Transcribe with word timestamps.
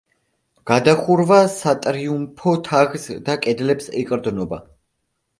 გადახურვა 0.69 1.35
სატრიუმფო 1.55 2.53
თაღს 2.67 3.05
და 3.27 3.35
კედლებს 3.43 3.91
ეყრდნობა. 4.01 4.59